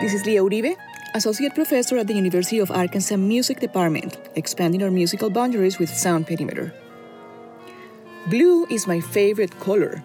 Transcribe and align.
This 0.00 0.14
is 0.14 0.24
Lia 0.24 0.40
Uribe, 0.40 0.76
Associate 1.14 1.54
Professor 1.54 1.98
at 1.98 2.06
the 2.06 2.14
University 2.14 2.58
of 2.58 2.70
Arkansas 2.70 3.18
Music 3.18 3.60
Department, 3.60 4.16
expanding 4.34 4.82
our 4.82 4.90
musical 4.90 5.28
boundaries 5.28 5.78
with 5.78 5.90
Sound 5.90 6.26
Perimeter. 6.26 6.72
Blue 8.30 8.64
is 8.70 8.86
my 8.86 9.00
favorite 9.00 9.60
color. 9.60 10.02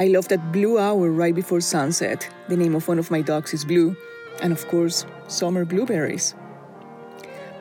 I 0.00 0.08
love 0.08 0.26
that 0.30 0.50
blue 0.50 0.80
hour 0.80 1.12
right 1.12 1.32
before 1.32 1.60
sunset. 1.60 2.28
The 2.48 2.56
name 2.56 2.74
of 2.74 2.88
one 2.88 2.98
of 2.98 3.12
my 3.12 3.22
dogs 3.22 3.54
is 3.54 3.64
Blue, 3.64 3.94
and 4.42 4.52
of 4.52 4.66
course, 4.66 5.06
summer 5.28 5.64
blueberries. 5.64 6.34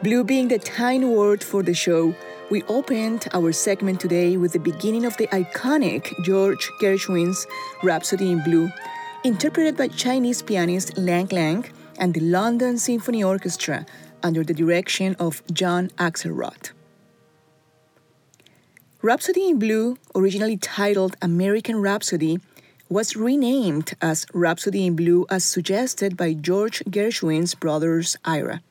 Blue 0.02 0.24
being 0.24 0.48
the 0.48 0.58
tiny 0.58 1.06
word 1.06 1.44
for 1.44 1.62
the 1.62 1.76
show, 1.76 2.16
we 2.50 2.64
opened 2.64 3.28
our 3.32 3.52
segment 3.52 4.00
today 4.00 4.38
with 4.38 4.54
the 4.54 4.60
beginning 4.60 5.06
of 5.06 5.16
the 5.18 5.28
iconic 5.28 6.12
George 6.24 6.72
Gershwin's 6.82 7.46
Rhapsody 7.84 8.32
in 8.32 8.44
Blue, 8.44 8.72
interpreted 9.24 9.76
by 9.76 9.88
Chinese 9.90 10.42
pianist 10.42 10.98
Lang 10.98 11.28
Lang 11.28 11.66
and 12.00 12.14
the 12.14 12.22
London 12.22 12.78
Symphony 12.78 13.22
Orchestra 13.22 13.86
under 14.24 14.44
the 14.44 14.54
direction 14.54 15.16
of 15.20 15.44
John 15.52 15.90
Axelrod. 15.98 16.72
Rhapsody 19.02 19.50
in 19.50 19.60
Blue, 19.60 19.98
originally 20.16 20.58
titled 20.58 21.18
American 21.22 21.82
Rhapsody, 21.82 22.40
was 22.90 23.16
renamed 23.16 23.94
as 24.02 24.26
Rhapsody 24.34 24.86
in 24.86 24.96
Blue 24.96 25.26
as 25.30 25.44
suggested 25.44 26.16
by 26.16 26.34
George 26.34 26.82
Gershwin's 26.90 27.56
brothers 27.56 28.16
Ira. 28.24 28.62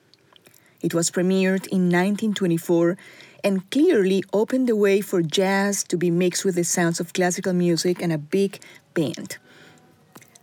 It 0.80 0.94
was 0.94 1.10
premiered 1.10 1.66
in 1.68 1.90
1924 1.90 2.96
and 3.44 3.70
clearly 3.70 4.24
opened 4.32 4.68
the 4.68 4.76
way 4.76 5.00
for 5.00 5.22
jazz 5.22 5.84
to 5.84 5.96
be 5.96 6.10
mixed 6.10 6.44
with 6.44 6.54
the 6.54 6.64
sounds 6.64 7.00
of 7.00 7.12
classical 7.12 7.52
music 7.52 8.00
and 8.02 8.12
a 8.12 8.18
big 8.18 8.60
band. 8.94 9.38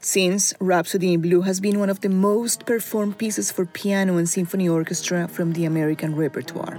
Since 0.05 0.53
Rhapsody 0.59 1.13
in 1.13 1.21
Blue 1.21 1.41
has 1.41 1.59
been 1.59 1.79
one 1.79 1.89
of 1.89 2.01
the 2.01 2.09
most 2.09 2.67
performed 2.67 3.17
pieces 3.17 3.51
for 3.51 3.65
piano 3.65 4.17
and 4.17 4.29
symphony 4.29 4.69
orchestra 4.69 5.27
from 5.27 5.53
the 5.53 5.65
American 5.65 6.15
repertoire. 6.15 6.77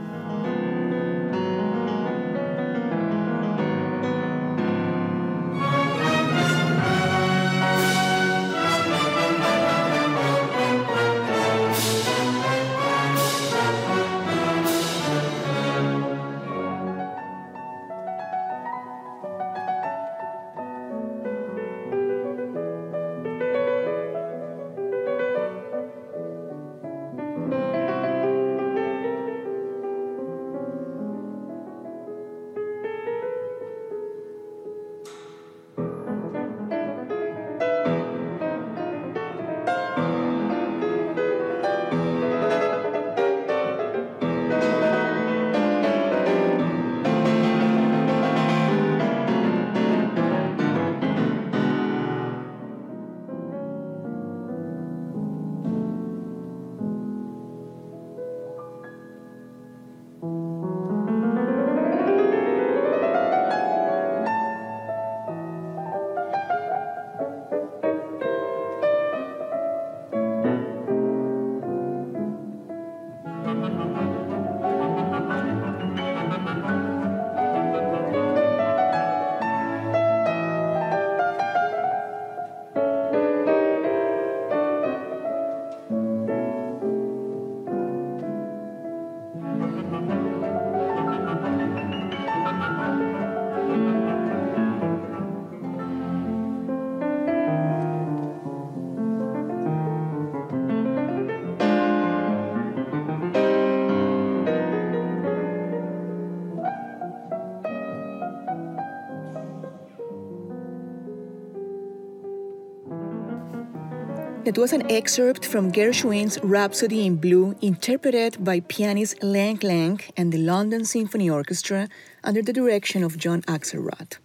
That 114.47 114.59
was 114.59 114.73
an 114.73 114.89
excerpt 114.89 115.45
from 115.45 115.73
Gershwin's 115.73 116.39
Rhapsody 116.41 117.05
in 117.05 117.17
Blue, 117.17 117.57
interpreted 117.61 118.45
by 118.45 118.61
pianist 118.61 119.21
Lang 119.21 119.59
Lang 119.61 119.99
and 120.17 120.31
the 120.31 120.39
London 120.39 120.85
Symphony 120.85 121.29
Orchestra 121.29 121.89
under 122.23 122.43
the 122.43 122.53
direction 122.53 123.03
of 123.03 123.19
John 123.19 123.43
Axelrod. 123.49 124.19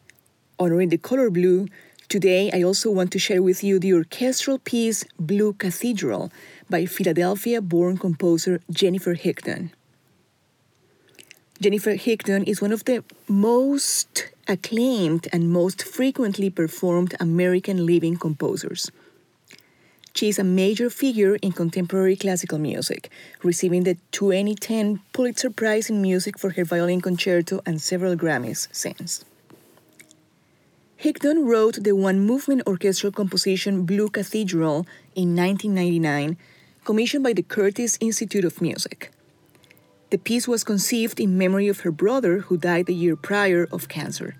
Honoring 0.59 0.90
the 0.90 1.00
color 1.00 1.32
blue, 1.32 1.66
today 2.08 2.52
I 2.54 2.62
also 2.62 2.92
want 2.92 3.12
to 3.14 3.18
share 3.18 3.42
with 3.42 3.64
you 3.64 3.80
the 3.80 3.96
orchestral 3.96 4.59
piece 4.59 5.04
Blue 5.20 5.54
Cathedral 5.54 6.32
by 6.70 6.86
Philadelphia 6.86 7.59
born 7.59 7.98
composer 7.98 8.62
Jennifer 8.70 9.16
Higdon. 9.16 9.72
Jennifer 11.59 11.96
Higdon 11.96 12.48
is 12.48 12.62
one 12.62 12.72
of 12.72 12.86
the 12.86 13.03
most 13.28 14.30
acclaimed 14.48 15.28
and 15.34 15.52
most 15.52 15.82
frequently 15.82 16.52
performed 16.52 17.16
American 17.20 17.88
living 17.88 18.18
composers. 18.18 18.92
She 20.13 20.29
is 20.29 20.38
a 20.38 20.44
major 20.44 20.89
figure 20.89 21.35
in 21.38 21.53
contemporary 21.53 22.16
classical 22.16 22.59
music, 22.59 23.09
receiving 23.44 23.83
the 23.83 23.97
2010 24.11 24.99
Pulitzer 25.13 25.49
Prize 25.49 25.89
in 25.89 26.01
Music 26.01 26.38
for 26.38 26.51
her 26.51 26.66
violin 26.66 27.01
concerto 27.01 27.61
and 27.66 27.81
several 27.81 28.16
Grammys 28.16 28.67
since. 28.72 29.23
Higdon 31.01 31.47
wrote 31.47 31.83
the 31.83 31.95
one 31.95 32.19
movement 32.19 32.61
orchestral 32.67 33.11
composition 33.11 33.85
Blue 33.85 34.09
Cathedral 34.09 34.85
in 35.16 35.35
1999, 35.35 36.38
commissioned 36.83 37.23
by 37.23 37.33
the 37.33 37.41
Curtis 37.41 37.97
Institute 37.99 38.45
of 38.45 38.61
Music. 38.61 39.11
The 40.11 40.17
piece 40.17 40.47
was 40.47 40.63
conceived 40.63 41.19
in 41.19 41.38
memory 41.38 41.69
of 41.69 41.79
her 41.79 41.91
brother, 41.91 42.39
who 42.39 42.57
died 42.57 42.85
the 42.85 42.93
year 42.93 43.16
prior 43.16 43.67
of 43.72 43.88
cancer. 43.88 44.35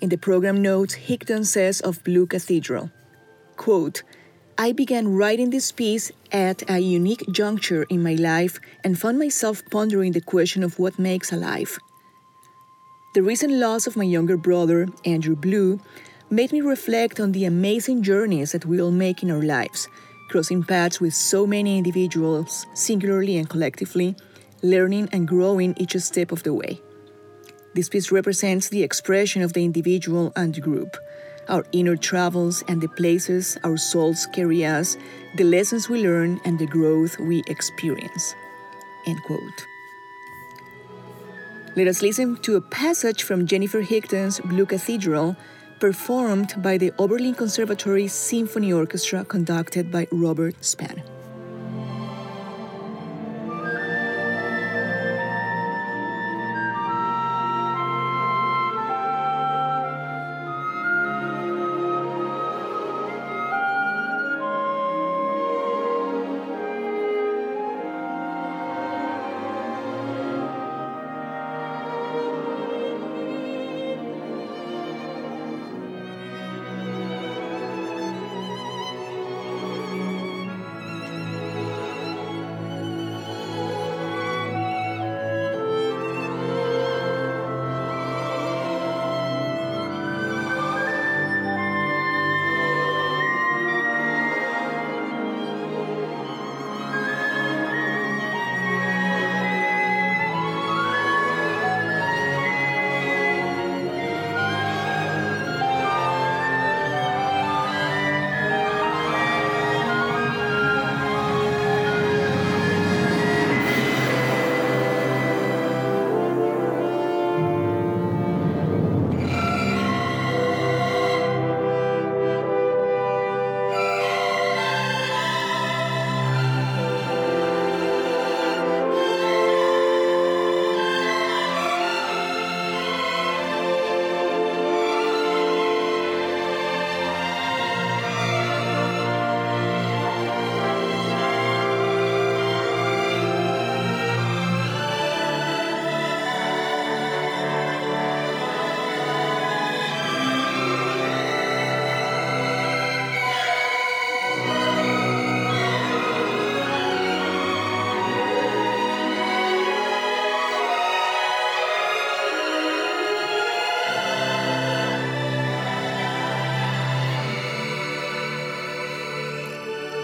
In 0.00 0.10
the 0.10 0.18
program 0.18 0.60
notes, 0.62 1.08
Higdon 1.08 1.44
says 1.44 1.80
of 1.80 2.04
Blue 2.04 2.26
Cathedral, 2.26 2.90
quote, 3.56 4.02
I 4.60 4.72
began 4.72 5.16
writing 5.16 5.48
this 5.48 5.72
piece 5.72 6.12
at 6.32 6.68
a 6.68 6.80
unique 6.80 7.24
juncture 7.32 7.84
in 7.84 8.02
my 8.02 8.12
life 8.12 8.60
and 8.84 9.00
found 9.00 9.18
myself 9.18 9.62
pondering 9.70 10.12
the 10.12 10.20
question 10.20 10.62
of 10.62 10.78
what 10.78 10.98
makes 10.98 11.32
a 11.32 11.36
life. 11.36 11.78
The 13.14 13.22
recent 13.22 13.54
loss 13.54 13.86
of 13.86 13.96
my 13.96 14.04
younger 14.04 14.36
brother, 14.36 14.86
Andrew 15.06 15.34
Blue, 15.34 15.80
made 16.28 16.52
me 16.52 16.60
reflect 16.60 17.18
on 17.18 17.32
the 17.32 17.46
amazing 17.46 18.02
journeys 18.02 18.52
that 18.52 18.66
we 18.66 18.82
all 18.82 18.90
make 18.90 19.22
in 19.22 19.30
our 19.30 19.40
lives, 19.40 19.88
crossing 20.28 20.62
paths 20.62 21.00
with 21.00 21.14
so 21.14 21.46
many 21.46 21.78
individuals, 21.78 22.66
singularly 22.74 23.38
and 23.38 23.48
collectively, 23.48 24.14
learning 24.62 25.08
and 25.10 25.26
growing 25.26 25.74
each 25.78 25.96
step 25.96 26.32
of 26.32 26.42
the 26.42 26.52
way. 26.52 26.82
This 27.74 27.88
piece 27.88 28.12
represents 28.12 28.68
the 28.68 28.82
expression 28.82 29.40
of 29.40 29.54
the 29.54 29.64
individual 29.64 30.34
and 30.36 30.54
the 30.54 30.60
group 30.60 30.98
our 31.50 31.66
inner 31.72 31.96
travels 31.96 32.62
and 32.68 32.80
the 32.80 32.88
places 32.88 33.58
our 33.64 33.76
souls 33.76 34.26
carry 34.32 34.64
us, 34.64 34.96
the 35.36 35.44
lessons 35.44 35.88
we 35.88 36.02
learn, 36.02 36.40
and 36.44 36.58
the 36.58 36.66
growth 36.66 37.18
we 37.18 37.42
experience. 37.46 38.34
End 39.06 39.22
quote. 39.24 39.66
Let 41.76 41.86
us 41.86 42.02
listen 42.02 42.36
to 42.42 42.56
a 42.56 42.60
passage 42.60 43.22
from 43.22 43.46
Jennifer 43.46 43.82
Higdon's 43.82 44.40
Blue 44.40 44.66
Cathedral, 44.66 45.36
performed 45.78 46.54
by 46.62 46.78
the 46.78 46.92
Oberlin 46.98 47.34
Conservatory 47.34 48.08
Symphony 48.08 48.72
Orchestra, 48.72 49.24
conducted 49.24 49.90
by 49.90 50.06
Robert 50.10 50.64
Spano. 50.64 51.19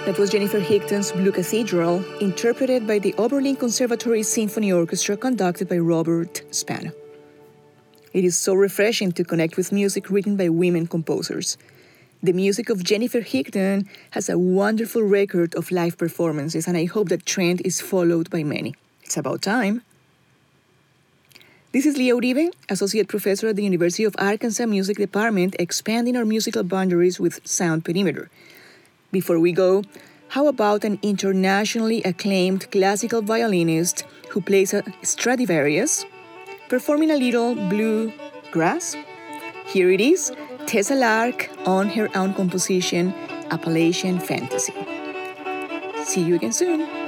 That 0.06 0.20
was 0.20 0.30
Jennifer 0.30 0.60
Higdon's 0.60 1.10
Blue 1.10 1.32
Cathedral, 1.32 2.04
interpreted 2.20 2.86
by 2.86 3.00
the 3.00 3.12
Oberlin 3.18 3.56
Conservatory 3.56 4.22
Symphony 4.22 4.70
Orchestra 4.70 5.16
conducted 5.16 5.68
by 5.68 5.78
Robert 5.78 6.42
Spano. 6.52 6.92
It 8.12 8.24
is 8.24 8.38
so 8.38 8.54
refreshing 8.54 9.10
to 9.10 9.24
connect 9.24 9.56
with 9.56 9.72
music 9.72 10.08
written 10.08 10.36
by 10.36 10.48
women 10.48 10.86
composers. 10.86 11.58
The 12.22 12.32
music 12.32 12.70
of 12.70 12.84
Jennifer 12.84 13.20
Higdon 13.20 13.88
has 14.12 14.28
a 14.28 14.38
wonderful 14.38 15.02
record 15.02 15.56
of 15.56 15.72
live 15.72 15.98
performances, 15.98 16.68
and 16.68 16.76
I 16.76 16.84
hope 16.84 17.08
that 17.08 17.26
trend 17.26 17.62
is 17.64 17.80
followed 17.80 18.30
by 18.30 18.44
many. 18.44 18.76
It's 19.02 19.16
about 19.16 19.42
time. 19.42 19.82
This 21.72 21.84
is 21.84 21.96
Lia 21.96 22.14
Uribe, 22.14 22.52
Associate 22.68 23.08
Professor 23.08 23.48
at 23.48 23.56
the 23.56 23.64
University 23.64 24.04
of 24.04 24.14
Arkansas 24.20 24.66
Music 24.66 24.98
Department, 24.98 25.56
expanding 25.58 26.16
our 26.16 26.24
musical 26.24 26.62
boundaries 26.62 27.18
with 27.18 27.44
Sound 27.44 27.84
Perimeter. 27.84 28.30
Before 29.12 29.38
we 29.38 29.52
go, 29.52 29.82
how 30.28 30.48
about 30.48 30.84
an 30.84 30.98
internationally 31.02 32.02
acclaimed 32.02 32.70
classical 32.70 33.22
violinist 33.22 34.04
who 34.30 34.40
plays 34.40 34.74
a 34.74 34.82
Stradivarius, 35.02 36.04
performing 36.68 37.10
a 37.10 37.16
little 37.16 37.54
blue 37.54 38.12
grass? 38.50 38.96
Here 39.66 39.90
it 39.90 40.00
is 40.00 40.32
Tessa 40.66 40.96
Lark 40.96 41.50
on 41.64 41.88
her 41.90 42.08
own 42.16 42.34
composition, 42.34 43.14
Appalachian 43.50 44.18
Fantasy. 44.18 44.74
See 46.04 46.22
you 46.22 46.34
again 46.34 46.52
soon. 46.52 47.05